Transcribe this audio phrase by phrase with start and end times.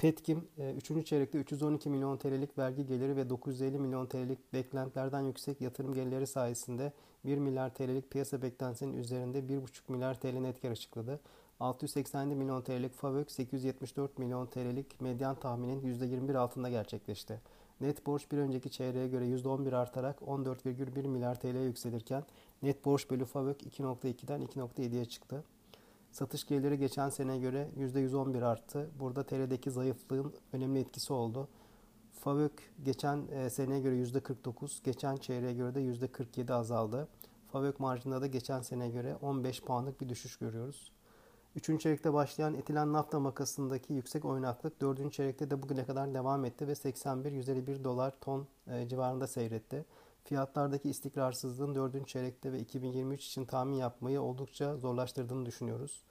[0.00, 0.90] Petkim 3.
[0.90, 6.26] E, çeyrekte 312 milyon TL'lik vergi geliri ve 950 milyon TL'lik beklentilerden yüksek yatırım gelirleri
[6.26, 6.92] sayesinde
[7.24, 11.20] 1 milyar TL'lik piyasa beklentisinin üzerinde 1,5 milyar TL net kar açıkladı.
[11.60, 17.40] 687 milyon TL'lik FAVÖK 874 milyon TL'lik medyan tahminin %21 altında gerçekleşti.
[17.80, 22.24] Net borç bir önceki çeyreğe göre %11 artarak 14,1 milyar TL'ye yükselirken
[22.62, 25.44] net borç bölü FAVÖK 2.2'den 2.7'ye çıktı.
[26.10, 28.90] Satış geliri geçen seneye göre %111 arttı.
[29.00, 31.48] Burada TL'deki zayıflığın önemli etkisi oldu.
[32.12, 37.08] FAVÖK geçen e, seneye göre %49, geçen çeyreğe göre de %47 azaldı.
[37.52, 40.92] FAVÖK marjında da geçen seneye göre 15 puanlık bir düşüş görüyoruz.
[41.56, 46.68] Üçüncü çeyrekte başlayan etilen nafta makasındaki yüksek oynaklık dördüncü çeyrekte de bugüne kadar devam etti
[46.68, 49.84] ve 81-151 dolar ton e, civarında seyretti.
[50.30, 56.02] Fiyatlardaki istikrarsızlığın dördüncü çeyrekte ve 2023 için tahmin yapmayı oldukça zorlaştırdığını düşünüyoruz.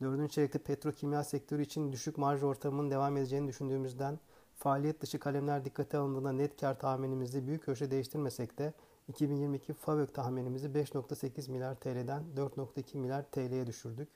[0.00, 4.18] Dördüncü çeyrekte petrokimya sektörü için düşük marj ortamının devam edeceğini düşündüğümüzden
[4.56, 8.72] faaliyet dışı kalemler dikkate alındığında net kar tahminimizi büyük ölçüde değiştirmesek de
[9.08, 14.08] 2022 FAVÖK tahminimizi 5.8 milyar TL'den 4.2 milyar TL'ye düşürdük.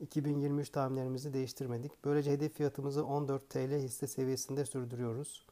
[0.00, 2.04] 2023 tahminlerimizi değiştirmedik.
[2.04, 5.46] Böylece hedef fiyatımızı 14 TL hisse seviyesinde sürdürüyoruz.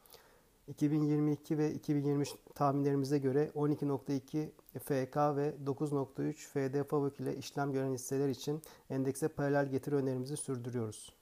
[0.68, 8.28] 2022 ve 2023 tahminlerimize göre 12.2 FK ve 9.3 FD FAVÖK ile işlem gören hisseler
[8.28, 11.21] için endekse paralel getiri önerimizi sürdürüyoruz.